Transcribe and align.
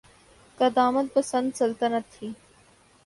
قدامت 0.57 1.13
پسند 1.13 1.51
سلطنت 1.55 2.11
تھی۔ 2.11 2.31